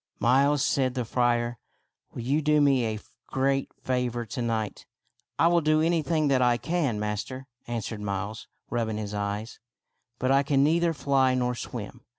[0.19, 1.59] "Miles," said the friar,"
[2.11, 4.87] will you do me a great favor to night?""
[5.37, 9.59] I will do anything that I can, master," answered Miles, rubbing his eyes;"
[10.17, 12.01] but I can neither fly nor swim.